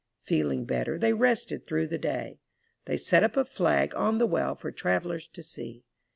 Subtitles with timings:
[0.23, 2.39] Feeling better, they rested through the day..
[2.85, 5.83] They set up a flag on the well for travelers to see.